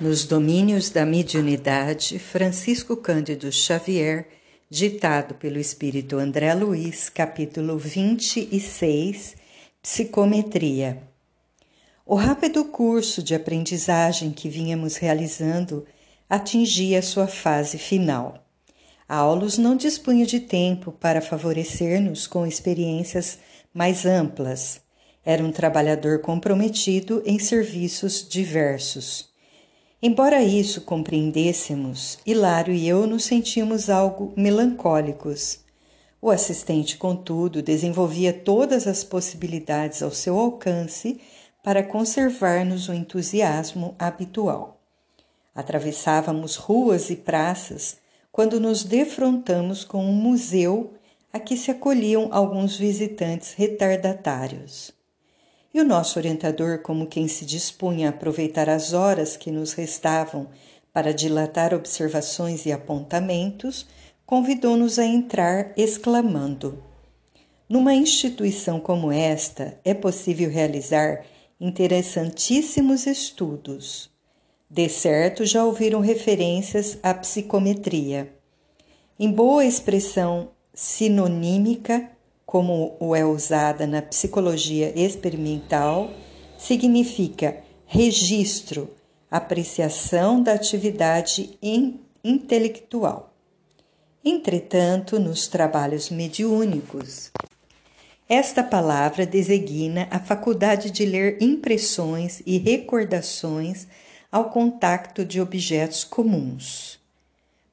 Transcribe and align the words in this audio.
Nos 0.00 0.24
domínios 0.24 0.90
da 0.90 1.04
mediunidade, 1.04 2.20
Francisco 2.20 2.96
Cândido 2.96 3.50
Xavier, 3.50 4.28
ditado 4.70 5.34
pelo 5.34 5.58
espírito 5.58 6.18
André 6.18 6.54
Luiz, 6.54 7.08
capítulo 7.08 7.76
26, 7.76 9.34
Psicometria. 9.82 11.02
O 12.06 12.14
rápido 12.14 12.64
curso 12.66 13.24
de 13.24 13.34
aprendizagem 13.34 14.30
que 14.30 14.48
vínhamos 14.48 14.94
realizando 14.94 15.84
atingia 16.30 17.02
sua 17.02 17.26
fase 17.26 17.76
final. 17.76 18.46
Aulos 19.08 19.58
não 19.58 19.74
dispunha 19.74 20.24
de 20.24 20.38
tempo 20.38 20.92
para 20.92 21.20
favorecer-nos 21.20 22.28
com 22.28 22.46
experiências 22.46 23.40
mais 23.74 24.06
amplas. 24.06 24.80
Era 25.24 25.42
um 25.42 25.50
trabalhador 25.50 26.20
comprometido 26.20 27.20
em 27.26 27.40
serviços 27.40 28.24
diversos. 28.28 29.36
Embora 30.00 30.40
isso 30.40 30.82
compreendêssemos, 30.82 32.20
Hilário 32.24 32.72
e 32.72 32.86
eu 32.86 33.04
nos 33.04 33.24
sentimos 33.24 33.90
algo 33.90 34.32
melancólicos. 34.36 35.58
O 36.22 36.30
assistente, 36.30 36.96
contudo, 36.96 37.60
desenvolvia 37.60 38.32
todas 38.32 38.86
as 38.86 39.02
possibilidades 39.02 40.00
ao 40.00 40.12
seu 40.12 40.38
alcance 40.38 41.20
para 41.64 41.82
conservar-nos 41.82 42.88
o 42.88 42.94
entusiasmo 42.94 43.96
habitual. 43.98 44.80
Atravessávamos 45.52 46.54
ruas 46.54 47.10
e 47.10 47.16
praças 47.16 47.96
quando 48.30 48.60
nos 48.60 48.84
defrontamos 48.84 49.82
com 49.82 50.04
um 50.04 50.12
museu 50.12 50.94
a 51.32 51.40
que 51.40 51.56
se 51.56 51.72
acolhiam 51.72 52.28
alguns 52.30 52.76
visitantes 52.76 53.52
retardatários. 53.54 54.96
E 55.78 55.80
o 55.80 55.84
nosso 55.84 56.18
orientador, 56.18 56.80
como 56.80 57.06
quem 57.06 57.28
se 57.28 57.44
dispunha 57.44 58.08
a 58.08 58.10
aproveitar 58.10 58.68
as 58.68 58.94
horas 58.94 59.36
que 59.36 59.48
nos 59.48 59.74
restavam 59.74 60.48
para 60.92 61.14
dilatar 61.14 61.72
observações 61.72 62.66
e 62.66 62.72
apontamentos, 62.72 63.86
convidou-nos 64.26 64.98
a 64.98 65.04
entrar, 65.04 65.72
exclamando: 65.76 66.82
Numa 67.68 67.94
instituição 67.94 68.80
como 68.80 69.12
esta 69.12 69.78
é 69.84 69.94
possível 69.94 70.50
realizar 70.50 71.24
interessantíssimos 71.60 73.06
estudos. 73.06 74.10
De 74.68 74.88
certo 74.88 75.46
já 75.46 75.64
ouviram 75.64 76.00
referências 76.00 76.98
à 77.04 77.14
psicometria. 77.14 78.34
Em 79.16 79.30
boa 79.30 79.64
expressão 79.64 80.50
sinonímica, 80.74 82.10
como 82.48 82.96
o 82.98 83.14
é 83.14 83.26
usada 83.26 83.86
na 83.86 84.00
psicologia 84.00 84.90
experimental, 84.98 86.10
significa 86.56 87.58
registro, 87.84 88.88
apreciação 89.30 90.42
da 90.42 90.54
atividade 90.54 91.58
intelectual. 92.24 93.34
Entretanto, 94.24 95.20
nos 95.20 95.46
trabalhos 95.46 96.08
mediúnicos, 96.08 97.30
esta 98.26 98.64
palavra 98.64 99.26
designa 99.26 100.08
a 100.10 100.18
faculdade 100.18 100.90
de 100.90 101.04
ler 101.04 101.36
impressões 101.42 102.42
e 102.46 102.56
recordações 102.56 103.86
ao 104.32 104.48
contacto 104.48 105.22
de 105.22 105.38
objetos 105.38 106.02
comuns. 106.02 106.98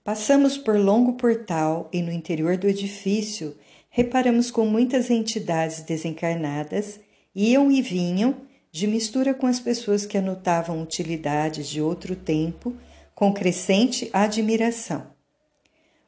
Passamos 0.04 0.58
por 0.58 0.78
longo 0.78 1.14
portal 1.14 1.88
e 1.94 2.02
no 2.02 2.12
interior 2.12 2.58
do 2.58 2.68
edifício 2.68 3.56
reparamos 3.96 4.52
com 4.52 4.66
muitas 4.66 5.10
entidades 5.10 5.82
desencarnadas 5.82 7.00
iam 7.34 7.72
e 7.72 7.82
vinham 7.82 8.42
de 8.70 8.88
mistura 8.88 9.34
com 9.34 9.48
as 9.48 9.58
pessoas 9.58 10.06
que 10.06 10.18
anotavam 10.18 10.82
utilidades 10.84 11.70
de 11.70 11.82
outro 11.82 12.14
tempo 12.14 12.76
com 13.16 13.32
crescente 13.32 14.10
admiração. 14.12 15.08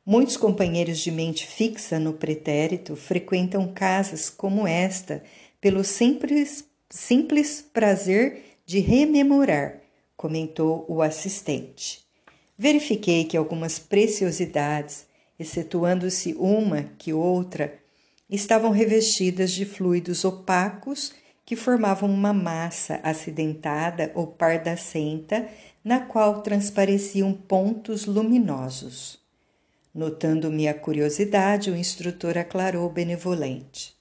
Muitos 0.06 0.36
companheiros 0.36 1.00
de 1.00 1.10
mente 1.12 1.48
fixa 1.48 1.98
no 1.98 2.12
pretérito 2.12 2.94
frequentam 2.98 3.72
casas 3.74 4.30
como 4.30 4.68
esta 4.68 5.24
pelo 5.62 5.82
simples, 5.82 6.66
simples 6.90 7.66
prazer 7.72 8.58
de 8.66 8.80
rememorar, 8.80 9.80
comentou 10.18 10.86
o 10.90 11.02
assistente. 11.02 12.02
Verifiquei 12.58 13.24
que 13.24 13.38
algumas 13.38 13.80
preciosidades 13.80 15.08
excetuando-se 15.40 16.34
uma 16.34 16.84
que 16.98 17.14
outra, 17.14 17.78
estavam 18.30 18.72
revestidas 18.72 19.52
de 19.52 19.66
fluidos 19.66 20.26
opacos 20.26 21.14
que 21.46 21.56
formavam 21.56 22.10
uma 22.10 22.34
massa 22.34 23.00
acidentada 23.04 24.12
ou 24.14 24.28
pardacenta 24.28 25.48
na 25.84 26.02
qual 26.02 26.42
transpareciam 26.42 27.32
pontos 27.32 28.06
luminosos. 28.06 29.20
Notando 29.96 30.52
minha 30.52 30.74
curiosidade, 30.74 31.72
o 31.72 31.76
instrutor 31.78 32.38
aclarou 32.38 32.90
benevolente. 32.90 33.96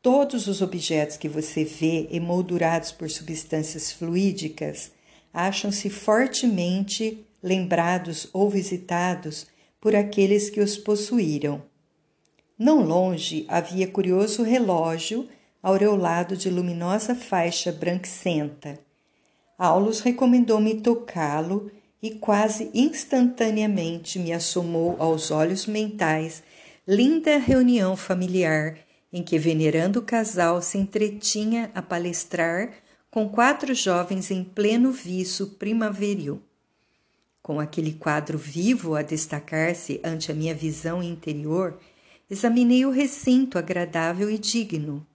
Todos 0.00 0.46
os 0.46 0.62
objetos 0.62 1.16
que 1.18 1.28
você 1.28 1.64
vê 1.64 2.08
emoldurados 2.10 2.90
por 2.90 3.10
substâncias 3.10 3.92
fluídicas 3.92 4.90
acham-se 5.32 5.90
fortemente 5.90 7.26
lembrados 7.42 8.28
ou 8.32 8.48
visitados 8.48 9.46
por 9.80 9.94
aqueles 9.94 10.50
que 10.50 10.60
os 10.60 10.76
possuíram. 10.76 11.62
Não 12.58 12.84
longe 12.84 13.44
havia 13.48 13.86
curioso 13.86 14.42
relógio 14.42 15.28
aureolado 15.62 16.36
de 16.36 16.50
luminosa 16.50 17.14
faixa 17.14 17.70
branquicenta. 17.70 18.78
Aulus 19.56 20.00
recomendou-me 20.00 20.80
tocá-lo 20.80 21.70
e 22.02 22.10
quase 22.12 22.70
instantaneamente 22.72 24.18
me 24.18 24.32
assomou 24.32 24.96
aos 24.98 25.30
olhos 25.30 25.66
mentais 25.66 26.42
linda 26.86 27.38
reunião 27.38 27.96
familiar 27.96 28.78
em 29.12 29.22
que 29.22 29.38
venerando 29.38 30.02
casal 30.02 30.62
se 30.62 30.78
entretinha 30.78 31.70
a 31.74 31.82
palestrar 31.82 32.72
com 33.10 33.28
quatro 33.28 33.74
jovens 33.74 34.30
em 34.30 34.44
pleno 34.44 34.92
viço 34.92 35.56
primaveril 35.58 36.42
com 37.48 37.58
aquele 37.58 37.94
quadro 37.94 38.36
vivo 38.36 38.94
a 38.94 39.00
destacar-se 39.00 39.98
ante 40.04 40.30
a 40.30 40.34
minha 40.34 40.54
visão 40.54 41.02
interior, 41.02 41.78
examinei 42.28 42.84
o 42.84 42.90
recinto 42.90 43.56
agradável 43.56 44.30
e 44.30 44.36
digno. 44.36 45.06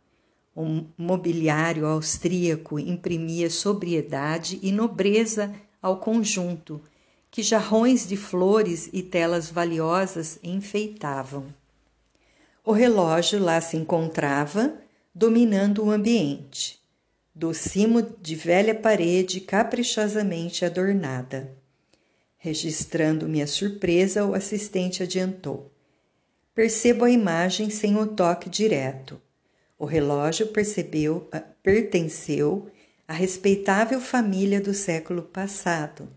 O 0.56 0.84
mobiliário 0.98 1.86
austríaco 1.86 2.80
imprimia 2.80 3.52
sobriedade 3.52 4.58
e 4.64 4.72
nobreza 4.72 5.54
ao 5.80 5.98
conjunto, 5.98 6.82
que 7.30 7.44
jarrões 7.44 8.08
de 8.08 8.18
flores 8.18 8.90
e 8.92 9.04
telas 9.04 9.52
valiosas 9.52 10.40
enfeitavam. 10.42 11.54
O 12.66 12.72
relógio 12.72 13.40
lá 13.40 13.62
se 13.62 13.78
encontrava, 13.78 14.74
dominando 15.14 15.84
o 15.86 15.92
ambiente, 15.92 16.82
do 17.36 17.54
cimo 17.54 18.02
de 18.02 18.34
velha 18.34 18.74
parede 18.74 19.40
caprichosamente 19.40 20.66
adornada. 20.66 21.62
Registrando 22.44 23.26
minha 23.26 23.48
surpresa, 23.48 24.26
o 24.26 24.34
assistente 24.34 25.02
adiantou. 25.02 25.72
Percebo 26.54 27.06
a 27.06 27.10
imagem 27.10 27.70
sem 27.70 27.96
o 27.96 28.06
toque 28.06 28.50
direto. 28.50 29.18
O 29.80 29.86
relógio 29.86 30.48
percebeu, 30.48 31.26
ah, 31.32 31.40
pertenceu 31.40 32.68
à 33.08 33.14
respeitável 33.14 34.02
família 34.02 34.60
do 34.60 34.74
século 34.74 35.22
passado. 35.22 36.10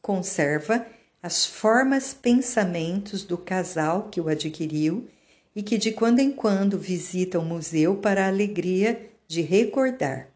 Conserva 0.00 0.84
as 1.22 1.46
formas 1.46 2.12
pensamentos 2.12 3.22
do 3.22 3.38
casal 3.38 4.08
que 4.10 4.20
o 4.20 4.28
adquiriu 4.28 5.08
e 5.54 5.62
que 5.62 5.78
de 5.78 5.92
quando 5.92 6.18
em 6.18 6.32
quando 6.32 6.76
visita 6.76 7.38
o 7.38 7.44
museu 7.44 7.94
para 7.94 8.24
a 8.24 8.28
alegria 8.28 9.08
de 9.28 9.42
recordar. 9.42 10.28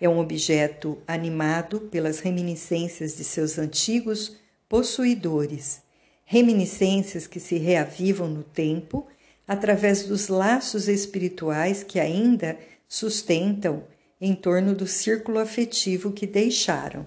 É 0.00 0.08
um 0.08 0.20
objeto 0.20 1.02
animado 1.04 1.80
pelas 1.80 2.20
reminiscências 2.20 3.16
de 3.16 3.24
seus 3.24 3.58
antigos 3.58 4.40
possuidores, 4.72 5.82
reminiscências 6.24 7.26
que 7.26 7.38
se 7.38 7.58
reavivam 7.58 8.26
no 8.26 8.42
tempo 8.42 9.06
através 9.46 10.04
dos 10.04 10.28
laços 10.28 10.88
espirituais 10.88 11.82
que 11.82 12.00
ainda 12.00 12.58
sustentam 12.88 13.84
em 14.18 14.34
torno 14.34 14.74
do 14.74 14.86
círculo 14.86 15.38
afetivo 15.38 16.10
que 16.10 16.26
deixaram. 16.26 17.06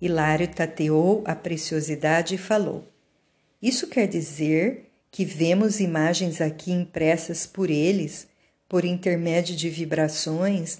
Hilário 0.00 0.48
tateou 0.48 1.22
a 1.26 1.34
preciosidade 1.34 2.36
e 2.36 2.38
falou: 2.38 2.90
Isso 3.60 3.86
quer 3.86 4.08
dizer 4.08 4.90
que 5.10 5.26
vemos 5.26 5.78
imagens 5.78 6.40
aqui 6.40 6.72
impressas 6.72 7.44
por 7.44 7.68
eles, 7.68 8.28
por 8.66 8.86
intermédio 8.86 9.54
de 9.54 9.68
vibrações? 9.68 10.78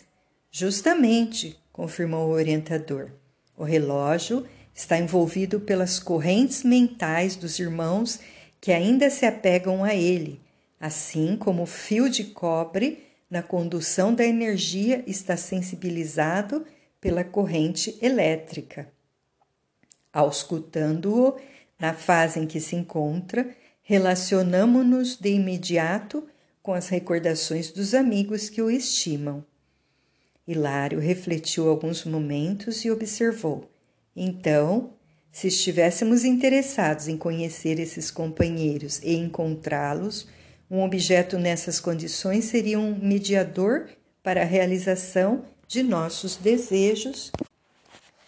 Justamente, 0.51 1.55
confirmou 1.71 2.29
o 2.29 2.33
orientador. 2.33 3.11
O 3.55 3.63
relógio 3.63 4.47
está 4.77 4.99
envolvido 4.99 5.59
pelas 5.59 5.99
correntes 5.99 6.63
mentais 6.63 7.35
dos 7.35 7.59
irmãos 7.59 8.21
que 8.61 8.71
ainda 8.71 9.09
se 9.09 9.25
apegam 9.25 9.83
a 9.83 9.95
ele, 9.95 10.39
assim 10.79 11.35
como 11.35 11.63
o 11.63 11.67
fio 11.67 12.11
de 12.11 12.25
cobre 12.25 13.03
na 13.31 13.43
condução 13.43 14.15
da 14.15 14.25
energia 14.25 15.03
está 15.07 15.35
sensibilizado 15.35 16.67
pela 17.01 17.25
corrente 17.25 17.99
elétrica. 18.03 18.93
Auscultando-o 20.13 21.37
na 21.79 21.95
fase 21.95 22.39
em 22.39 22.47
que 22.47 22.61
se 22.61 22.77
encontra, 22.77 23.49
relacionamo-nos 23.83 25.17
de 25.17 25.31
imediato 25.31 26.27
com 26.63 26.75
as 26.75 26.89
recordações 26.89 27.71
dos 27.71 27.95
amigos 27.95 28.51
que 28.51 28.61
o 28.61 28.71
estimam. 28.71 29.45
Hilário 30.47 31.01
refletiu 31.01 31.69
alguns 31.69 32.05
momentos 32.05 32.85
e 32.85 32.91
observou. 32.91 33.71
Então, 34.17 34.95
se 35.31 35.49
estivéssemos 35.49 36.25
interessados 36.25 37.09
em 37.09 37.19
conhecer 37.19 37.79
esses 37.79 38.11
companheiros 38.11 38.99
e 39.03 39.15
encontrá-los, 39.15 40.27
um 40.71 40.83
objeto 40.83 41.39
nessas 41.39 41.79
condições 41.79 42.47
seria 42.47 42.79
um 42.79 42.99
mediador 42.99 43.89
para 44.23 44.41
a 44.41 44.47
realização 44.47 45.45
de 45.69 45.83
nossos 45.83 46.37
desejos. 46.37 47.31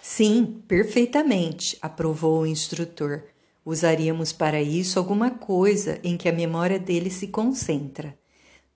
Sim, 0.02 0.62
perfeitamente, 0.68 1.78
aprovou 1.80 2.42
o 2.42 2.46
instrutor. 2.46 3.24
Usaríamos 3.64 4.32
para 4.32 4.60
isso 4.60 4.98
alguma 4.98 5.30
coisa 5.30 5.98
em 6.04 6.16
que 6.16 6.28
a 6.28 6.32
memória 6.32 6.78
dele 6.78 7.10
se 7.10 7.28
concentra. 7.28 8.14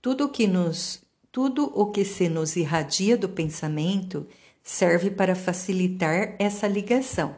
Tudo 0.00 0.24
o 0.24 0.28
que 0.28 0.46
nos 0.46 1.02
tudo 1.30 1.72
o 1.74 1.90
que 1.90 2.04
se 2.04 2.28
nos 2.28 2.56
irradia 2.56 3.16
do 3.16 3.26
pensamento 3.26 4.26
serve 4.62 5.10
para 5.10 5.34
facilitar 5.34 6.34
essa 6.38 6.66
ligação. 6.66 7.36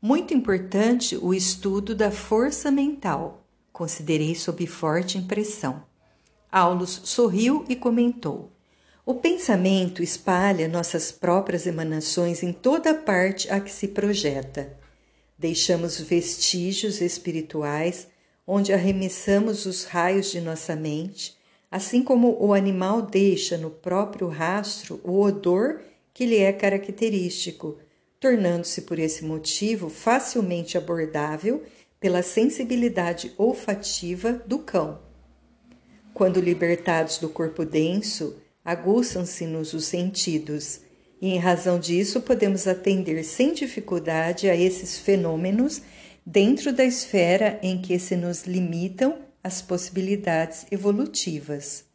Muito 0.00 0.32
importante 0.34 1.16
o 1.16 1.34
estudo 1.34 1.94
da 1.94 2.10
força 2.10 2.70
mental. 2.70 3.44
Considerei 3.72 4.34
sob 4.34 4.66
forte 4.66 5.18
impressão. 5.18 5.82
Aulus 6.50 7.00
sorriu 7.04 7.64
e 7.68 7.74
comentou: 7.74 8.52
O 9.04 9.14
pensamento 9.14 10.02
espalha 10.02 10.68
nossas 10.68 11.10
próprias 11.10 11.66
emanações 11.66 12.42
em 12.42 12.52
toda 12.52 12.94
parte 12.94 13.50
a 13.50 13.60
que 13.60 13.70
se 13.70 13.88
projeta. 13.88 14.76
Deixamos 15.38 16.00
vestígios 16.00 17.00
espirituais 17.00 18.08
onde 18.46 18.72
arremessamos 18.72 19.66
os 19.66 19.84
raios 19.84 20.30
de 20.30 20.40
nossa 20.40 20.74
mente 20.74 21.38
assim 21.70 22.02
como 22.02 22.36
o 22.40 22.54
animal 22.54 23.02
deixa 23.02 23.56
no 23.56 23.70
próprio 23.70 24.28
rastro 24.28 25.00
o 25.04 25.20
odor 25.20 25.80
que 26.18 26.26
lhe 26.26 26.38
é 26.38 26.52
característico, 26.52 27.78
tornando-se 28.18 28.82
por 28.82 28.98
esse 28.98 29.24
motivo 29.24 29.88
facilmente 29.88 30.76
abordável 30.76 31.62
pela 32.00 32.24
sensibilidade 32.24 33.32
olfativa 33.38 34.32
do 34.44 34.58
cão. 34.58 35.00
Quando 36.12 36.40
libertados 36.40 37.18
do 37.18 37.28
corpo 37.28 37.64
denso, 37.64 38.36
aguçam-se-nos 38.64 39.72
os 39.74 39.84
sentidos, 39.84 40.80
e 41.22 41.28
em 41.28 41.38
razão 41.38 41.78
disso 41.78 42.20
podemos 42.20 42.66
atender 42.66 43.22
sem 43.22 43.52
dificuldade 43.52 44.50
a 44.50 44.56
esses 44.56 44.98
fenômenos 44.98 45.82
dentro 46.26 46.72
da 46.72 46.84
esfera 46.84 47.60
em 47.62 47.80
que 47.80 47.96
se 47.96 48.16
nos 48.16 48.42
limitam 48.42 49.20
as 49.40 49.62
possibilidades 49.62 50.66
evolutivas. 50.72 51.87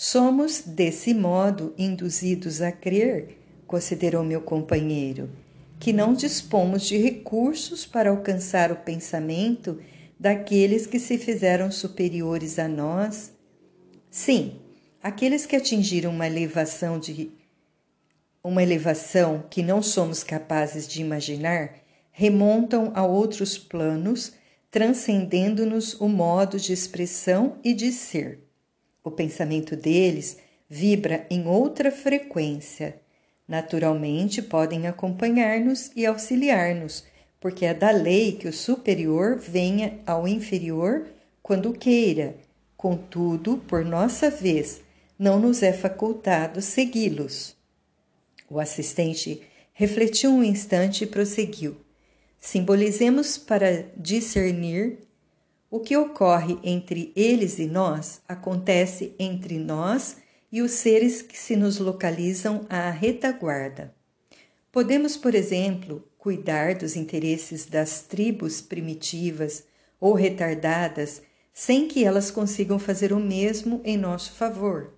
Somos, 0.00 0.62
desse 0.64 1.12
modo, 1.12 1.74
induzidos 1.76 2.62
a 2.62 2.70
crer, 2.70 3.36
considerou 3.66 4.22
meu 4.22 4.40
companheiro, 4.40 5.28
que 5.80 5.92
não 5.92 6.14
dispomos 6.14 6.86
de 6.86 6.96
recursos 6.96 7.84
para 7.84 8.10
alcançar 8.10 8.70
o 8.70 8.76
pensamento 8.76 9.80
daqueles 10.16 10.86
que 10.86 11.00
se 11.00 11.18
fizeram 11.18 11.72
superiores 11.72 12.60
a 12.60 12.68
nós. 12.68 13.32
Sim, 14.08 14.60
aqueles 15.02 15.44
que 15.44 15.56
atingiram 15.56 16.12
uma 16.12 16.28
elevação 16.28 17.00
de 17.00 17.32
uma 18.40 18.62
elevação 18.62 19.46
que 19.50 19.64
não 19.64 19.82
somos 19.82 20.22
capazes 20.22 20.86
de 20.86 21.00
imaginar, 21.00 21.74
remontam 22.12 22.92
a 22.94 23.04
outros 23.04 23.58
planos 23.58 24.32
transcendendo-nos 24.70 26.00
o 26.00 26.08
modo 26.08 26.56
de 26.56 26.72
expressão 26.72 27.56
e 27.64 27.74
de 27.74 27.90
ser. 27.90 28.47
O 29.08 29.10
pensamento 29.10 29.74
deles 29.74 30.36
vibra 30.68 31.26
em 31.30 31.46
outra 31.46 31.90
frequência. 31.90 33.00
Naturalmente, 33.48 34.42
podem 34.42 34.86
acompanhar-nos 34.86 35.90
e 35.96 36.04
auxiliar-nos, 36.04 37.04
porque 37.40 37.64
é 37.64 37.72
da 37.72 37.90
lei 37.90 38.32
que 38.32 38.46
o 38.46 38.52
superior 38.52 39.38
venha 39.38 39.98
ao 40.06 40.28
inferior 40.28 41.06
quando 41.42 41.72
queira. 41.72 42.36
Contudo, 42.76 43.56
por 43.66 43.82
nossa 43.82 44.28
vez, 44.28 44.82
não 45.18 45.40
nos 45.40 45.62
é 45.62 45.72
facultado 45.72 46.60
segui-los. 46.60 47.56
O 48.46 48.60
assistente 48.60 49.40
refletiu 49.72 50.32
um 50.32 50.44
instante 50.44 51.04
e 51.04 51.06
prosseguiu. 51.06 51.78
Simbolizemos 52.38 53.38
para 53.38 53.86
discernir 53.96 54.98
o 55.70 55.80
que 55.80 55.96
ocorre 55.96 56.58
entre 56.62 57.12
eles 57.14 57.58
e 57.58 57.66
nós, 57.66 58.20
acontece 58.26 59.14
entre 59.18 59.58
nós 59.58 60.16
e 60.50 60.62
os 60.62 60.72
seres 60.72 61.20
que 61.20 61.36
se 61.36 61.56
nos 61.56 61.78
localizam 61.78 62.64
à 62.70 62.90
retaguarda. 62.90 63.94
Podemos, 64.72 65.16
por 65.16 65.34
exemplo, 65.34 66.06
cuidar 66.16 66.74
dos 66.74 66.96
interesses 66.96 67.66
das 67.66 68.00
tribos 68.02 68.60
primitivas 68.60 69.64
ou 70.00 70.14
retardadas 70.14 71.22
sem 71.52 71.88
que 71.88 72.04
elas 72.04 72.30
consigam 72.30 72.78
fazer 72.78 73.12
o 73.12 73.18
mesmo 73.18 73.80
em 73.84 73.96
nosso 73.96 74.32
favor. 74.32 74.94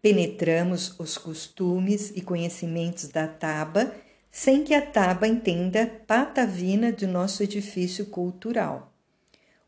Penetramos 0.00 0.98
os 0.98 1.18
costumes 1.18 2.12
e 2.14 2.20
conhecimentos 2.20 3.08
da 3.08 3.28
Taba 3.28 3.94
sem 4.30 4.64
que 4.64 4.74
a 4.74 4.80
Taba 4.80 5.26
entenda 5.26 5.86
patavina 6.06 6.92
de 6.92 7.06
nosso 7.06 7.42
edifício 7.42 8.06
cultural. 8.06 8.97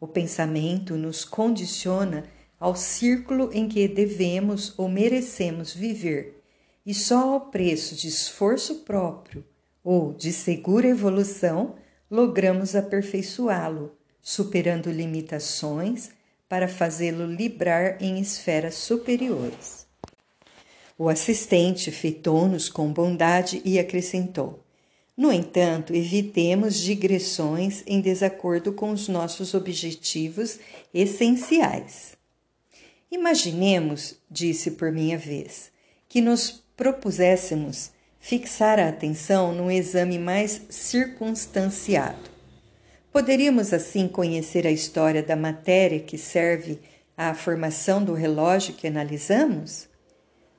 O 0.00 0.08
pensamento 0.08 0.96
nos 0.96 1.24
condiciona 1.24 2.24
ao 2.58 2.74
círculo 2.74 3.50
em 3.52 3.68
que 3.68 3.86
devemos 3.86 4.72
ou 4.78 4.88
merecemos 4.88 5.74
viver, 5.74 6.42
e 6.84 6.94
só 6.94 7.34
ao 7.34 7.40
preço 7.50 7.94
de 7.94 8.08
esforço 8.08 8.76
próprio 8.76 9.44
ou 9.84 10.12
de 10.12 10.32
segura 10.32 10.88
evolução 10.88 11.74
logramos 12.10 12.74
aperfeiçoá-lo, 12.74 13.92
superando 14.20 14.90
limitações 14.90 16.10
para 16.48 16.66
fazê-lo 16.66 17.26
librar 17.26 18.02
em 18.02 18.18
esferas 18.18 18.74
superiores. 18.74 19.86
O 20.98 21.08
assistente 21.08 21.90
fitou-nos 21.90 22.68
com 22.68 22.92
bondade 22.92 23.62
e 23.64 23.78
acrescentou: 23.78 24.64
No 25.20 25.30
entanto, 25.30 25.94
evitemos 25.94 26.80
digressões 26.80 27.84
em 27.86 28.00
desacordo 28.00 28.72
com 28.72 28.90
os 28.90 29.06
nossos 29.06 29.52
objetivos 29.52 30.58
essenciais. 30.94 32.16
Imaginemos, 33.12 34.16
disse 34.30 34.70
por 34.70 34.90
minha 34.90 35.18
vez, 35.18 35.70
que 36.08 36.22
nos 36.22 36.64
propuséssemos 36.74 37.90
fixar 38.18 38.80
a 38.80 38.88
atenção 38.88 39.52
num 39.52 39.70
exame 39.70 40.18
mais 40.18 40.62
circunstanciado. 40.70 42.30
Poderíamos 43.12 43.74
assim 43.74 44.08
conhecer 44.08 44.66
a 44.66 44.72
história 44.72 45.22
da 45.22 45.36
matéria 45.36 46.00
que 46.00 46.16
serve 46.16 46.78
à 47.14 47.34
formação 47.34 48.02
do 48.02 48.14
relógio 48.14 48.72
que 48.72 48.86
analisamos? 48.86 49.86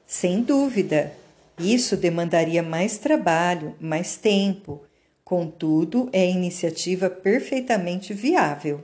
Sem 0.05 0.43
dúvida, 0.43 1.11
isso 1.61 1.97
demandaria 1.97 2.63
mais 2.63 2.97
trabalho, 2.97 3.75
mais 3.79 4.17
tempo. 4.17 4.83
Contudo, 5.23 6.09
é 6.11 6.29
iniciativa 6.29 7.09
perfeitamente 7.09 8.13
viável. 8.13 8.83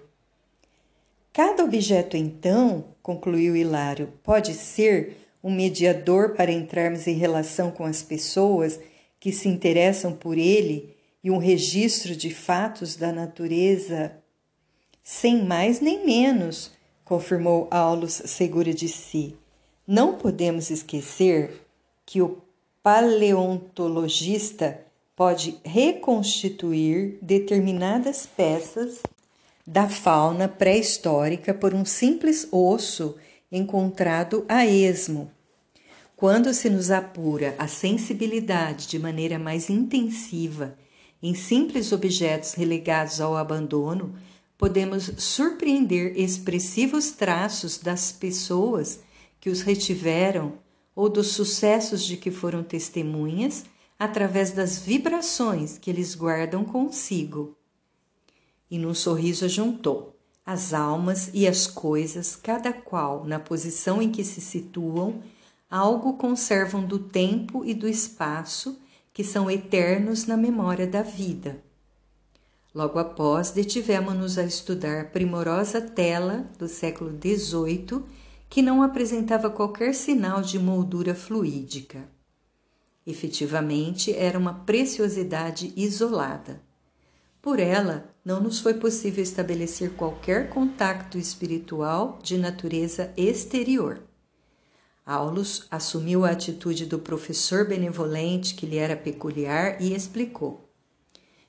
Cada 1.33 1.63
objeto, 1.63 2.17
então, 2.17 2.85
concluiu 3.01 3.55
Hilário, 3.55 4.13
pode 4.23 4.53
ser 4.53 5.17
um 5.43 5.51
mediador 5.53 6.33
para 6.35 6.51
entrarmos 6.51 7.07
em 7.07 7.15
relação 7.15 7.69
com 7.69 7.85
as 7.85 8.01
pessoas 8.01 8.79
que 9.19 9.31
se 9.31 9.47
interessam 9.47 10.13
por 10.13 10.37
ele 10.37 10.95
e 11.23 11.29
um 11.29 11.37
registro 11.37 12.15
de 12.15 12.33
fatos 12.33 12.95
da 12.95 13.11
natureza. 13.11 14.13
Sem 15.03 15.43
mais 15.43 15.79
nem 15.79 16.05
menos, 16.05 16.71
confirmou 17.03 17.67
Aulus 17.69 18.21
seguro 18.25 18.73
de 18.73 18.87
si. 18.87 19.35
Não 19.85 20.17
podemos 20.17 20.69
esquecer 20.69 21.61
que 22.05 22.21
o 22.21 22.41
paleontologista 22.87 24.79
pode 25.13 25.57
reconstituir 25.61 27.19
determinadas 27.21 28.25
peças 28.25 29.03
da 29.65 29.89
fauna 29.89 30.47
pré-histórica 30.47 31.53
por 31.53 31.73
um 31.73 31.83
simples 31.83 32.47
osso 32.49 33.17
encontrado 33.51 34.45
a 34.47 34.65
esmo. 34.65 35.29
Quando 36.15 36.53
se 36.53 36.69
nos 36.69 36.89
apura 36.89 37.55
a 37.59 37.67
sensibilidade 37.67 38.87
de 38.87 38.97
maneira 38.97 39.37
mais 39.37 39.69
intensiva 39.69 40.73
em 41.21 41.35
simples 41.35 41.91
objetos 41.91 42.53
relegados 42.53 43.19
ao 43.19 43.35
abandono, 43.35 44.15
podemos 44.57 45.11
surpreender 45.17 46.17
expressivos 46.17 47.11
traços 47.11 47.79
das 47.79 48.13
pessoas 48.13 49.01
que 49.41 49.49
os 49.49 49.61
retiveram 49.61 50.53
ou 50.97 51.07
dos 51.07 51.27
sucessos 51.27 52.03
de 52.03 52.17
que 52.17 52.31
foram 52.31 52.63
testemunhas, 52.63 53.65
através 53.99 54.49
das 54.49 54.79
vibrações 54.79 55.77
que 55.77 55.91
eles 55.91 56.15
guardam 56.15 56.65
consigo. 56.65 57.55
E 58.69 58.79
num 58.79 58.95
sorriso 58.95 59.47
juntou 59.47 60.17
as 60.43 60.73
almas 60.73 61.29
e 61.35 61.47
as 61.47 61.67
coisas, 61.67 62.35
cada 62.35 62.73
qual 62.73 63.25
na 63.25 63.39
posição 63.39 64.01
em 64.01 64.09
que 64.09 64.23
se 64.23 64.41
situam, 64.41 65.21
algo 65.69 66.13
conservam 66.13 66.83
do 66.83 66.97
tempo 66.97 67.63
e 67.63 67.75
do 67.75 67.87
espaço 67.87 68.79
que 69.13 69.23
são 69.23 69.51
eternos 69.51 70.25
na 70.25 70.35
memória 70.35 70.87
da 70.87 71.03
vida. 71.03 71.63
Logo 72.73 72.97
após, 72.97 73.51
detivemos-nos 73.51 74.39
a 74.39 74.43
estudar 74.43 75.11
primorosa 75.11 75.79
tela 75.79 76.49
do 76.57 76.67
século 76.67 77.11
XVIII 77.11 78.03
que 78.49 78.61
não 78.61 78.81
apresentava 78.81 79.49
qualquer 79.49 79.93
sinal 79.93 80.41
de 80.41 80.57
moldura 80.57 81.13
fluídica. 81.13 82.09
Efetivamente, 83.05 84.13
era 84.13 84.37
uma 84.37 84.53
preciosidade 84.53 85.73
isolada. 85.75 86.61
Por 87.41 87.59
ela, 87.59 88.13
não 88.25 88.41
nos 88.41 88.59
foi 88.59 88.73
possível 88.73 89.23
estabelecer 89.23 89.91
qualquer 89.91 90.49
contato 90.49 91.17
espiritual 91.17 92.19
de 92.21 92.37
natureza 92.37 93.13
exterior. 93.15 94.01
Aulus 95.05 95.65
assumiu 95.71 96.25
a 96.25 96.31
atitude 96.31 96.85
do 96.85 96.99
professor 96.99 97.65
benevolente 97.65 98.53
que 98.53 98.65
lhe 98.65 98.75
era 98.75 98.97
peculiar 98.97 99.81
e 99.81 99.93
explicou. 99.93 100.69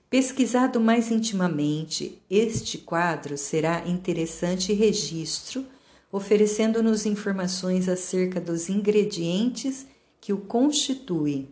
Pesquisado 0.08 0.80
mais 0.80 1.10
intimamente, 1.10 2.22
este 2.30 2.78
quadro 2.78 3.36
será 3.36 3.82
interessante 3.88 4.72
registro, 4.72 5.66
oferecendo-nos 6.10 7.06
informações 7.06 7.88
acerca 7.88 8.40
dos 8.40 8.68
ingredientes 8.68 9.86
que 10.20 10.32
o 10.32 10.38
constituem. 10.38 11.48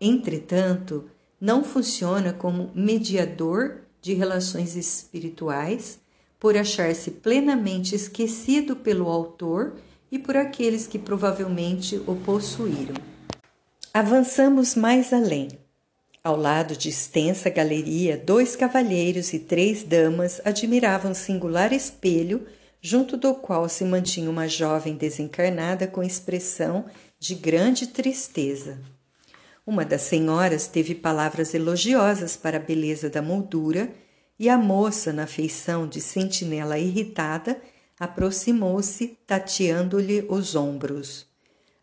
Entretanto, 0.00 1.04
não 1.40 1.62
funciona 1.62 2.32
como 2.32 2.70
mediador 2.74 3.82
de 4.02 4.14
relações 4.14 4.76
espirituais, 4.76 5.98
por 6.38 6.56
achar-se 6.56 7.10
plenamente 7.10 7.94
esquecido 7.94 8.74
pelo 8.74 9.08
autor 9.08 9.74
e 10.10 10.18
por 10.18 10.36
aqueles 10.38 10.86
que 10.86 10.98
provavelmente 10.98 12.00
o 12.06 12.16
possuíram. 12.16 12.94
Avançamos 13.92 14.74
mais 14.74 15.12
além. 15.12 15.48
Ao 16.24 16.36
lado 16.36 16.76
de 16.76 16.88
extensa 16.88 17.50
galeria, 17.50 18.16
dois 18.16 18.56
cavalheiros 18.56 19.32
e 19.34 19.38
três 19.38 19.82
damas 19.82 20.40
admiravam 20.44 21.12
um 21.12 21.14
singular 21.14 21.72
espelho, 21.72 22.46
junto 22.80 23.16
do 23.16 23.34
qual 23.34 23.68
se 23.68 23.84
mantinha 23.84 24.30
uma 24.30 24.48
jovem 24.48 24.96
desencarnada 24.96 25.86
com 25.86 26.02
expressão 26.02 26.86
de 27.18 27.34
grande 27.34 27.86
tristeza. 27.86 28.80
Uma 29.66 29.84
das 29.84 30.02
senhoras 30.02 30.66
teve 30.66 30.94
palavras 30.94 31.54
elogiosas 31.54 32.36
para 32.36 32.56
a 32.56 32.60
beleza 32.60 33.10
da 33.10 33.20
moldura, 33.20 33.92
e 34.38 34.48
a 34.48 34.56
moça, 34.56 35.12
na 35.12 35.26
feição 35.26 35.86
de 35.86 36.00
sentinela 36.00 36.78
irritada, 36.78 37.60
aproximou-se, 37.98 39.18
tateando-lhe 39.26 40.24
os 40.30 40.54
ombros. 40.54 41.26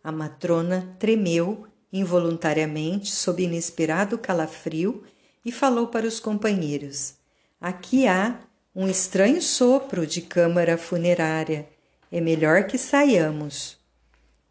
A 0.04 0.12
matrona 0.12 0.96
tremeu 0.98 1.68
involuntariamente 1.94 3.12
sob 3.12 3.44
inesperado 3.44 4.18
calafrio 4.18 5.04
e 5.46 5.52
falou 5.52 5.88
para 5.88 6.08
os 6.08 6.20
companheiros: 6.20 7.14
Aqui 7.62 8.08
há 8.08 8.40
um 8.80 8.88
estranho 8.88 9.42
sopro 9.42 10.06
de 10.06 10.22
câmara 10.22 10.78
funerária. 10.78 11.68
É 12.12 12.22
melhor 12.22 12.66
que 12.68 12.78
saiamos. 12.78 13.76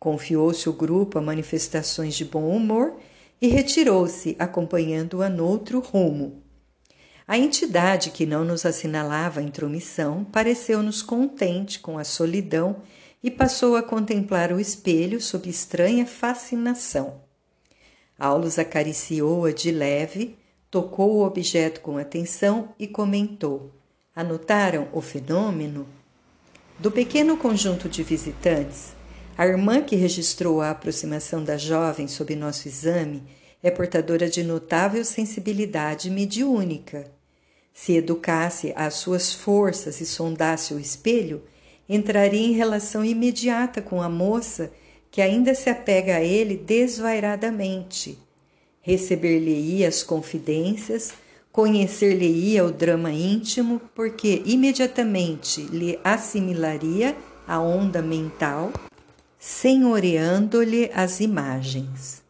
Confiou-se 0.01 0.69
o 0.69 0.73
grupo 0.73 1.17
a 1.17 1.23
manifestações 1.23 2.17
de 2.17 2.25
bom 2.25 2.49
humor 2.49 2.97
e 3.41 3.47
retirou-se, 3.47 4.35
acompanhando-a 4.37 5.29
noutro 5.29 5.79
rumo. 5.79 6.43
A 7.25 7.39
entidade 7.39 8.11
que 8.11 8.27
não 8.27 8.45
nos 8.45 8.67
assinalava 8.67 9.39
a 9.39 9.45
intromissão 9.45 10.25
pareceu-nos 10.25 11.03
contente 11.03 11.79
com 11.79 11.97
a 11.97 12.03
solidão 12.03 12.83
e 13.23 13.31
passou 13.31 13.77
a 13.77 13.83
contemplar 13.83 14.51
o 14.51 14.59
espelho 14.59 15.21
sob 15.21 15.49
estranha 15.49 16.05
fascinação. 16.05 17.21
Aulus 18.19 18.59
acariciou-a 18.59 19.53
de 19.53 19.71
leve, 19.71 20.37
tocou 20.69 21.15
o 21.15 21.25
objeto 21.25 21.81
com 21.81 21.97
atenção 21.97 22.75
e 22.77 22.89
comentou: 22.89 23.76
Anotaram 24.17 24.89
o 24.93 25.01
fenômeno? 25.01 25.87
Do 26.79 26.91
pequeno 26.91 27.37
conjunto 27.37 27.89
de 27.89 28.03
visitantes, 28.03 28.97
a 29.37 29.47
irmã 29.47 29.83
que 29.83 29.95
registrou 29.95 30.61
a 30.63 30.71
aproximação 30.71 31.45
da 31.45 31.59
jovem 31.59 32.09
sob 32.09 32.35
nosso 32.35 32.67
exame 32.67 33.23
é 33.63 33.71
portadora 33.71 34.29
de 34.29 34.43
notável 34.43 35.05
sensibilidade 35.05 36.11
mediúnica 36.11 37.15
se 37.77 37.93
educasse 37.93 38.73
às 38.75 38.95
suas 38.95 39.35
forças 39.35 40.01
e 40.01 40.07
sondasse 40.07 40.73
o 40.73 40.81
espelho, 40.81 41.43
entraria 41.87 42.41
em 42.41 42.53
relação 42.53 43.05
imediata 43.05 43.83
com 43.83 44.01
a 44.01 44.09
moça 44.09 44.73
que 45.11 45.21
ainda 45.21 45.55
se 45.55 45.69
apega 45.69 46.17
a 46.17 46.23
ele 46.23 46.57
desvairadamente. 46.57 48.19
Receber-lhe-ia 48.81 49.89
as 49.89 50.03
confidências, 50.03 51.13
conhecer-lhe-ia 51.57 52.67
o 52.67 52.71
drama 52.71 53.11
íntimo, 53.11 53.81
porque 53.95 54.43
imediatamente 54.45 55.63
lhe 55.63 55.99
assimilaria 56.05 57.17
a 57.49 57.59
onda 57.59 58.03
mental, 58.03 58.71
senhoreando-lhe 59.39 60.91
as 60.93 61.19
imagens. 61.19 62.23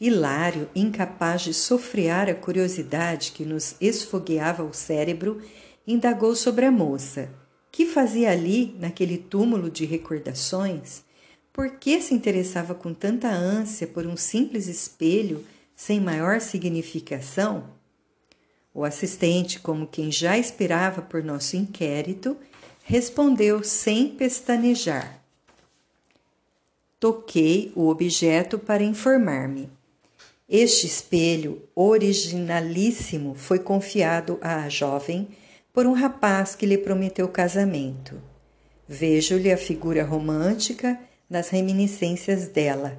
Hilário, 0.00 0.70
incapaz 0.74 1.42
de 1.42 1.52
sofrear 1.52 2.30
a 2.30 2.34
curiosidade 2.34 3.32
que 3.32 3.44
nos 3.44 3.76
esfogueava 3.78 4.64
o 4.64 4.72
cérebro, 4.72 5.42
indagou 5.86 6.34
sobre 6.34 6.64
a 6.64 6.70
moça. 6.70 7.28
Que 7.70 7.84
fazia 7.84 8.30
ali, 8.30 8.74
naquele 8.80 9.18
túmulo 9.18 9.70
de 9.70 9.84
recordações? 9.84 11.04
Por 11.52 11.72
que 11.72 12.00
se 12.00 12.14
interessava 12.14 12.74
com 12.74 12.94
tanta 12.94 13.28
ânsia 13.28 13.86
por 13.86 14.06
um 14.06 14.16
simples 14.16 14.66
espelho 14.66 15.44
sem 15.76 16.00
maior 16.00 16.40
significação? 16.40 17.75
O 18.76 18.84
assistente, 18.84 19.58
como 19.58 19.86
quem 19.86 20.12
já 20.12 20.36
esperava 20.36 21.00
por 21.00 21.24
nosso 21.24 21.56
inquérito, 21.56 22.36
respondeu 22.84 23.64
sem 23.64 24.08
pestanejar. 24.10 25.18
Toquei 27.00 27.72
o 27.74 27.88
objeto 27.88 28.58
para 28.58 28.82
informar-me. 28.82 29.70
Este 30.46 30.86
espelho 30.86 31.62
originalíssimo 31.74 33.34
foi 33.34 33.60
confiado 33.60 34.38
à 34.42 34.68
jovem 34.68 35.28
por 35.72 35.86
um 35.86 35.94
rapaz 35.94 36.54
que 36.54 36.66
lhe 36.66 36.76
prometeu 36.76 37.26
casamento. 37.28 38.20
Vejo-lhe 38.86 39.50
a 39.50 39.56
figura 39.56 40.04
romântica 40.04 41.00
nas 41.30 41.48
reminiscências 41.48 42.48
dela. 42.48 42.98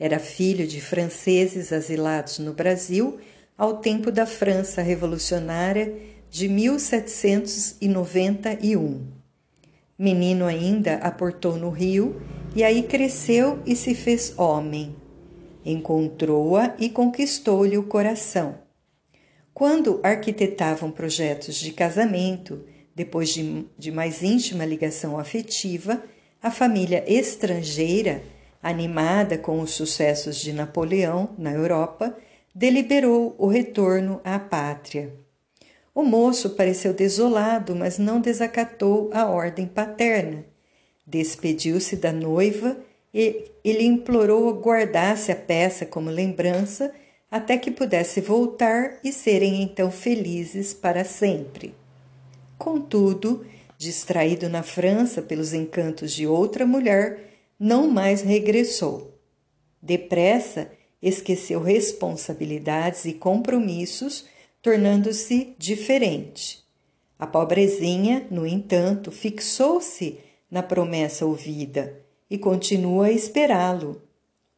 Era 0.00 0.18
filho 0.18 0.66
de 0.66 0.80
franceses 0.80 1.72
asilados 1.72 2.40
no 2.40 2.52
Brasil 2.52 3.20
ao 3.56 3.78
tempo 3.78 4.10
da 4.10 4.26
França 4.26 4.82
Revolucionária 4.82 5.94
de 6.30 6.48
1791. 6.48 9.06
Menino 9.98 10.44
ainda 10.44 10.96
aportou 10.96 11.56
no 11.56 11.70
Rio 11.70 12.20
e 12.54 12.62
aí 12.62 12.82
cresceu 12.82 13.58
e 13.64 13.74
se 13.74 13.94
fez 13.94 14.38
homem 14.38 14.94
encontrou-a 15.66 16.76
e 16.78 16.88
conquistou-lhe 16.88 17.76
o 17.76 17.82
coração. 17.82 18.58
Quando 19.52 19.98
arquitetavam 20.02 20.92
projetos 20.92 21.56
de 21.56 21.72
casamento, 21.72 22.64
depois 22.94 23.30
de, 23.30 23.66
de 23.76 23.90
mais 23.90 24.22
íntima 24.22 24.64
ligação 24.64 25.18
afetiva, 25.18 26.00
a 26.40 26.50
família 26.50 27.04
estrangeira, 27.10 28.22
animada 28.62 29.36
com 29.36 29.60
os 29.60 29.72
sucessos 29.72 30.36
de 30.36 30.52
Napoleão 30.52 31.30
na 31.36 31.52
Europa, 31.52 32.16
deliberou 32.56 33.34
o 33.36 33.48
retorno 33.48 34.18
à 34.24 34.38
pátria. 34.38 35.12
O 35.94 36.02
moço 36.02 36.50
pareceu 36.50 36.94
desolado, 36.94 37.76
mas 37.76 37.98
não 37.98 38.18
desacatou 38.18 39.10
a 39.12 39.26
ordem 39.26 39.66
paterna. 39.66 40.42
Despediu-se 41.06 41.96
da 41.96 42.10
noiva 42.12 42.78
e 43.12 43.44
ele 43.62 43.84
implorou 43.84 44.54
guardasse 44.54 45.30
a 45.30 45.36
peça 45.36 45.84
como 45.84 46.08
lembrança 46.08 46.94
até 47.30 47.58
que 47.58 47.70
pudesse 47.70 48.22
voltar 48.22 49.00
e 49.04 49.12
serem 49.12 49.62
então 49.62 49.90
felizes 49.90 50.72
para 50.72 51.04
sempre. 51.04 51.74
Contudo, 52.56 53.44
distraído 53.76 54.48
na 54.48 54.62
França 54.62 55.20
pelos 55.20 55.52
encantos 55.52 56.10
de 56.10 56.26
outra 56.26 56.64
mulher, 56.64 57.34
não 57.60 57.86
mais 57.86 58.22
regressou. 58.22 59.14
Depressa, 59.82 60.70
esqueceu 61.02 61.60
responsabilidades 61.60 63.04
e 63.04 63.12
compromissos, 63.12 64.26
tornando-se 64.62 65.54
diferente. 65.58 66.64
A 67.18 67.26
pobrezinha, 67.26 68.26
no 68.30 68.46
entanto, 68.46 69.10
fixou-se 69.10 70.18
na 70.50 70.62
promessa 70.62 71.24
ouvida 71.24 72.00
e 72.30 72.36
continua 72.36 73.06
a 73.06 73.12
esperá-lo. 73.12 74.02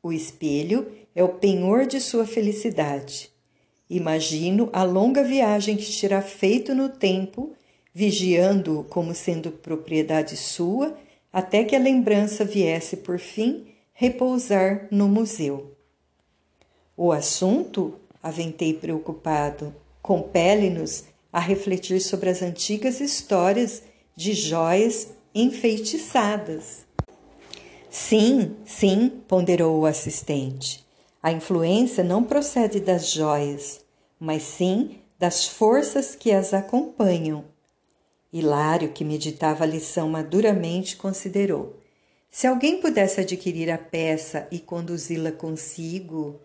O 0.03 0.13
espelho 0.13 0.91
é 1.15 1.23
o 1.23 1.29
penhor 1.29 1.87
de 1.87 2.01
sua 2.01 2.27
felicidade. 2.27 3.31
Imagino 3.89 4.69
a 4.73 4.83
longa 4.83 5.25
viagem 5.25 5.77
que 5.77 6.01
terá 6.01 6.21
feito 6.21 6.75
no 6.75 6.89
tempo, 6.89 7.53
vigiando-o 7.93 8.85
como 8.85 9.15
sendo 9.15 9.51
propriedade 9.51 10.37
sua, 10.37 10.97
até 11.33 11.65
que 11.65 11.75
a 11.75 11.79
lembrança 11.79 12.45
viesse 12.45 12.99
por 12.99 13.19
fim 13.19 13.67
repousar 13.93 14.89
no 14.91 15.09
museu. 15.09 15.78
O 17.01 17.13
assunto, 17.13 17.95
aventei 18.21 18.75
preocupado, 18.75 19.73
compele-nos 20.03 21.05
a 21.33 21.39
refletir 21.39 22.01
sobre 22.01 22.29
as 22.29 22.43
antigas 22.43 23.01
histórias 23.01 23.85
de 24.17 24.33
joias 24.33 25.07
enfeitiçadas. 25.33 26.85
Sim, 27.89 28.57
sim, 28.67 29.13
ponderou 29.29 29.79
o 29.79 29.87
assistente. 29.87 30.85
A 31.23 31.31
influência 31.31 32.03
não 32.03 32.25
procede 32.25 32.81
das 32.81 33.13
joias, 33.13 33.81
mas 34.19 34.43
sim 34.43 34.99
das 35.21 35.47
forças 35.47 36.17
que 36.17 36.33
as 36.33 36.53
acompanham. 36.53 37.45
Hilário, 38.33 38.89
que 38.89 39.05
meditava 39.05 39.63
a 39.63 39.69
lição 39.69 40.09
maduramente, 40.09 40.97
considerou: 40.97 41.77
se 42.29 42.49
alguém 42.49 42.81
pudesse 42.81 43.21
adquirir 43.21 43.71
a 43.71 43.79
peça 43.79 44.49
e 44.51 44.59
conduzi-la 44.59 45.31
consigo. 45.31 46.41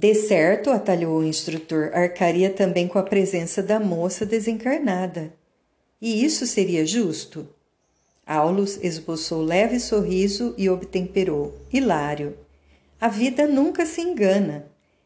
De 0.00 0.14
certo, 0.14 0.70
atalhou 0.70 1.18
o 1.18 1.24
instrutor, 1.24 1.90
arcaria 1.92 2.48
também 2.48 2.88
com 2.88 2.98
a 2.98 3.02
presença 3.02 3.62
da 3.62 3.78
moça 3.78 4.24
desencarnada. 4.24 5.30
E 6.00 6.24
isso 6.24 6.46
seria 6.46 6.86
justo? 6.86 7.46
Aulus 8.26 8.78
esboçou 8.82 9.42
leve 9.42 9.78
sorriso 9.78 10.54
e 10.56 10.70
obtemperou. 10.70 11.54
Hilário. 11.70 12.34
A 12.98 13.08
vida 13.08 13.46
nunca 13.46 13.84
se 13.84 14.00
engana. 14.00 14.64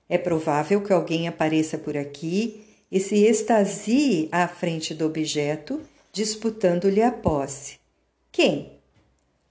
É 0.09 0.17
provável 0.17 0.81
que 0.81 0.93
alguém 0.93 1.27
apareça 1.27 1.77
por 1.77 1.97
aqui 1.97 2.65
e 2.89 3.01
se 3.01 3.17
extasie 3.17 4.29
à 4.31 4.47
frente 4.47 4.95
do 4.95 5.07
objeto, 5.07 5.81
disputando-lhe 6.13 7.03
a 7.03 7.11
posse. 7.11 7.81
Quem? 8.31 8.75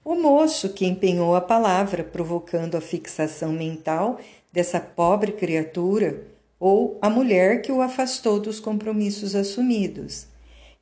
O 0.02 0.14
moço 0.14 0.70
que 0.70 0.86
empenhou 0.86 1.34
a 1.34 1.40
palavra, 1.42 2.02
provocando 2.02 2.76
a 2.76 2.80
fixação 2.80 3.52
mental 3.52 4.18
dessa 4.54 4.78
pobre 4.78 5.32
criatura, 5.32 6.28
ou 6.60 6.96
a 7.02 7.10
mulher 7.10 7.60
que 7.60 7.72
o 7.72 7.82
afastou 7.82 8.38
dos 8.38 8.60
compromissos 8.60 9.34
assumidos 9.34 10.28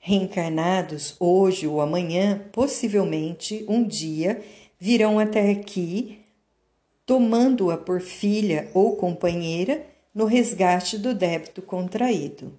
reencarnados 0.05 1.15
hoje 1.21 1.69
ou 1.69 1.81
amanhã, 1.81 2.43
possivelmente 2.51 3.65
um 3.69 3.85
dia, 3.85 4.43
virão 4.77 5.17
até 5.17 5.53
aqui, 5.53 6.19
tomando-a 7.07 7.77
por 7.77 8.01
filha 8.01 8.69
ou 8.75 8.97
companheira 8.97 9.87
no 10.13 10.25
resgate 10.25 10.99
do 10.99 11.15
débito 11.15 11.63
contraído. 11.63 12.53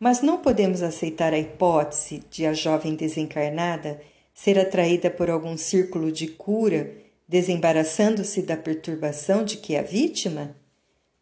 Mas 0.00 0.22
não 0.22 0.38
podemos 0.38 0.82
aceitar 0.82 1.34
a 1.34 1.38
hipótese 1.38 2.22
de 2.30 2.46
a 2.46 2.54
jovem 2.54 2.94
desencarnada 2.94 4.00
ser 4.32 4.58
atraída 4.58 5.10
por 5.10 5.28
algum 5.28 5.58
círculo 5.58 6.10
de 6.10 6.26
cura, 6.26 6.90
desembaraçando-se 7.28 8.42
da 8.42 8.56
perturbação 8.56 9.44
de 9.44 9.56
que 9.56 9.74
é 9.74 9.82
vítima? 9.82 10.56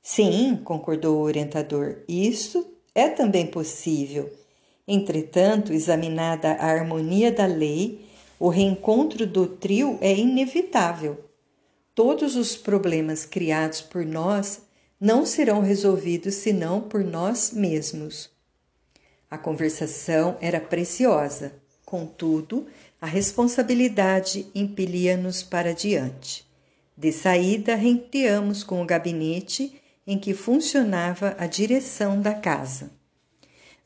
Sim, 0.03 0.61
concordou 0.65 1.19
o 1.19 1.23
orientador, 1.23 1.99
isso 2.09 2.67
é 2.95 3.09
também 3.09 3.47
possível 3.47 4.31
Entretanto, 4.87 5.73
examinada 5.73 6.53
a 6.53 6.67
harmonia 6.67 7.33
da 7.33 7.47
lei, 7.47 8.05
o 8.39 8.49
reencontro 8.49 9.27
do 9.27 9.47
trio 9.47 9.99
é 10.01 10.15
inevitável. 10.15 11.25
Todos 11.95 12.37
os 12.37 12.57
problemas 12.57 13.25
criados 13.25 13.81
por 13.81 14.05
nós 14.05 14.61
não 15.01 15.25
serão 15.25 15.61
resolvidos 15.61 16.35
senão 16.35 16.83
por 16.83 17.03
nós 17.03 17.51
mesmos. 17.51 18.31
A 19.31 19.39
conversação 19.39 20.37
era 20.41 20.61
preciosa, 20.61 21.55
contudo, 21.85 22.67
a 23.05 23.07
responsabilidade 23.07 24.47
impelia-nos 24.55 25.43
para 25.43 25.75
diante. 25.75 26.43
De 26.97 27.13
saída, 27.13 27.75
renteamos 27.75 28.65
com 28.65 28.81
o 28.81 28.87
gabinete 28.87 29.79
em 30.07 30.19
que 30.19 30.33
funcionava 30.33 31.37
a 31.39 31.47
direção 31.47 32.19
da 32.19 32.33
casa. 32.33 32.93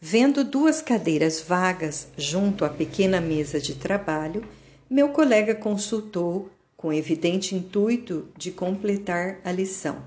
Vendo 0.00 0.44
duas 0.44 0.80
cadeiras 0.80 1.40
vagas 1.40 2.06
junto 2.16 2.64
à 2.64 2.68
pequena 2.68 3.20
mesa 3.20 3.58
de 3.58 3.74
trabalho, 3.74 4.44
meu 4.88 5.08
colega 5.08 5.52
consultou 5.52 6.48
com 6.76 6.92
evidente 6.92 7.56
intuito 7.56 8.28
de 8.36 8.52
completar 8.52 9.40
a 9.42 9.50
lição. 9.50 10.00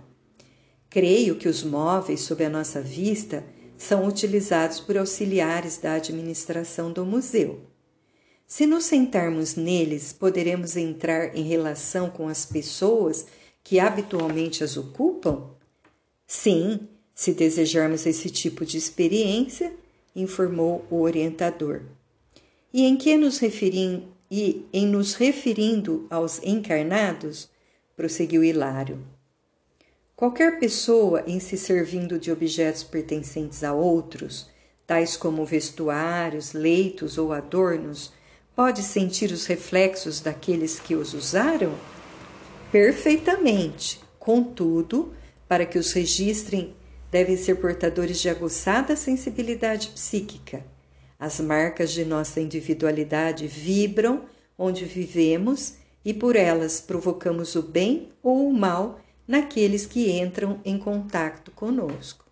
Creio 0.89 1.35
que 1.35 1.49
os 1.49 1.65
móveis 1.65 2.21
sob 2.21 2.45
a 2.45 2.49
nossa 2.49 2.81
vista 2.81 3.43
são 3.77 4.07
utilizados 4.07 4.79
por 4.79 4.97
auxiliares 4.97 5.77
da 5.77 5.95
administração 5.95 6.93
do 6.93 7.05
museu. 7.05 7.70
Se 8.51 8.67
nos 8.67 8.83
sentarmos 8.83 9.55
neles, 9.55 10.11
poderemos 10.11 10.75
entrar 10.75 11.33
em 11.37 11.43
relação 11.43 12.09
com 12.09 12.27
as 12.27 12.45
pessoas 12.45 13.25
que 13.63 13.79
habitualmente 13.79 14.61
as 14.61 14.75
ocupam? 14.75 15.51
Sim, 16.27 16.81
se 17.15 17.33
desejarmos 17.33 18.05
esse 18.05 18.29
tipo 18.29 18.65
de 18.65 18.77
experiência, 18.77 19.73
informou 20.13 20.85
o 20.91 20.99
orientador. 20.99 21.83
E 22.73 22.83
em 22.83 22.97
que 22.97 23.15
nos 23.15 23.37
referim, 23.37 24.09
e 24.29 24.65
em 24.73 24.85
nos 24.85 25.13
referindo 25.13 26.05
aos 26.09 26.43
encarnados, 26.43 27.47
prosseguiu 27.95 28.43
Hilário. 28.43 28.99
Qualquer 30.13 30.59
pessoa, 30.59 31.23
em 31.25 31.39
se 31.39 31.57
servindo 31.57 32.19
de 32.19 32.29
objetos 32.29 32.83
pertencentes 32.83 33.63
a 33.63 33.71
outros, 33.71 34.49
tais 34.85 35.15
como 35.15 35.45
vestuários, 35.45 36.51
leitos 36.51 37.17
ou 37.17 37.31
adornos, 37.31 38.11
pode 38.55 38.83
sentir 38.83 39.31
os 39.31 39.45
reflexos 39.45 40.19
daqueles 40.19 40.79
que 40.79 40.95
os 40.95 41.13
usaram? 41.13 41.73
Perfeitamente. 42.71 43.99
Contudo, 44.19 45.13
para 45.47 45.65
que 45.65 45.79
os 45.79 45.91
registrem 45.91 46.75
devem 47.11 47.35
ser 47.35 47.55
portadores 47.55 48.21
de 48.21 48.29
aguçada 48.29 48.95
sensibilidade 48.95 49.89
psíquica. 49.89 50.63
As 51.19 51.39
marcas 51.39 51.91
de 51.91 52.05
nossa 52.05 52.39
individualidade 52.39 53.47
vibram 53.47 54.23
onde 54.57 54.85
vivemos 54.85 55.75
e 56.05 56.13
por 56.13 56.35
elas 56.35 56.79
provocamos 56.79 57.55
o 57.55 57.61
bem 57.61 58.09
ou 58.23 58.47
o 58.47 58.53
mal 58.53 58.99
naqueles 59.27 59.85
que 59.85 60.11
entram 60.11 60.59
em 60.63 60.77
contato 60.77 61.51
conosco. 61.51 62.25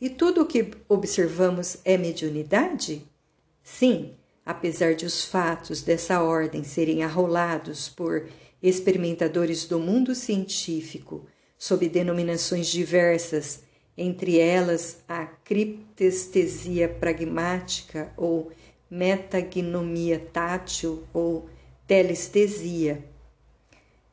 E 0.00 0.08
tudo 0.08 0.42
o 0.42 0.46
que 0.46 0.70
observamos 0.88 1.78
é 1.84 1.98
mediunidade? 1.98 3.06
Sim, 3.62 4.14
apesar 4.50 4.94
de 4.94 5.06
os 5.06 5.24
fatos 5.24 5.82
dessa 5.82 6.22
ordem 6.22 6.64
serem 6.64 7.02
arrolados 7.02 7.88
por 7.88 8.28
experimentadores 8.62 9.64
do 9.66 9.78
mundo 9.78 10.14
científico 10.14 11.26
sob 11.56 11.88
denominações 11.88 12.66
diversas 12.66 13.62
entre 13.96 14.38
elas 14.38 15.02
a 15.06 15.26
criptestesia 15.26 16.88
pragmática 16.88 18.12
ou 18.16 18.50
metagnomia 18.90 20.18
tátil 20.18 21.04
ou 21.12 21.48
telestesia. 21.86 23.04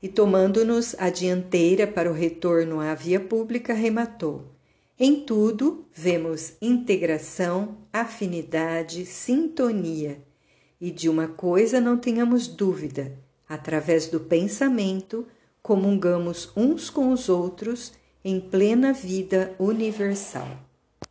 E 0.02 0.10
tomando-nos 0.10 0.94
a 1.00 1.10
dianteira 1.10 1.88
para 1.88 2.12
o 2.12 2.14
retorno 2.14 2.80
à 2.80 2.94
via 2.94 3.20
pública, 3.20 3.74
rematou. 3.74 4.57
Em 5.00 5.22
tudo 5.22 5.86
vemos 5.94 6.54
integração, 6.60 7.78
afinidade, 7.94 9.06
sintonia. 9.06 10.24
E 10.82 10.90
de 10.90 11.08
uma 11.08 11.28
coisa 11.28 11.80
não 11.80 11.98
tenhamos 11.98 12.48
dúvida: 12.48 13.16
através 13.48 14.08
do 14.08 14.20
pensamento, 14.20 15.28
comungamos 15.62 16.52
uns 16.56 16.90
com 16.90 17.12
os 17.12 17.30
outros 17.30 17.94
em 18.24 18.40
plena 18.40 18.92
vida 18.92 19.56
universal. 19.60 20.67